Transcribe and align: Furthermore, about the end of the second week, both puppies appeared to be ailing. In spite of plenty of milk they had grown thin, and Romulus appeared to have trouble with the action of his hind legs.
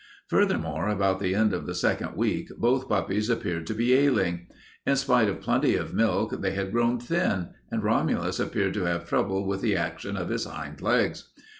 Furthermore, 0.29 0.89
about 0.89 1.19
the 1.19 1.35
end 1.35 1.53
of 1.53 1.67
the 1.67 1.75
second 1.75 2.15
week, 2.17 2.49
both 2.57 2.89
puppies 2.89 3.29
appeared 3.29 3.67
to 3.67 3.75
be 3.75 3.93
ailing. 3.93 4.47
In 4.83 4.95
spite 4.95 5.29
of 5.29 5.41
plenty 5.41 5.75
of 5.75 5.93
milk 5.93 6.41
they 6.41 6.53
had 6.53 6.71
grown 6.71 6.99
thin, 6.99 7.49
and 7.69 7.83
Romulus 7.83 8.39
appeared 8.39 8.73
to 8.73 8.85
have 8.85 9.07
trouble 9.07 9.45
with 9.45 9.61
the 9.61 9.75
action 9.77 10.17
of 10.17 10.29
his 10.29 10.45
hind 10.45 10.81
legs. 10.81 11.29